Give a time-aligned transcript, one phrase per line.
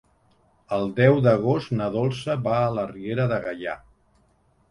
[0.77, 3.77] El deu d'agost na Dolça va a la Riera de Gaià.